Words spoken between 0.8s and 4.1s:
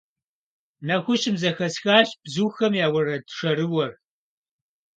Нэхущым зэхэсхащ бзухэм я уэрэд шэрыуэр.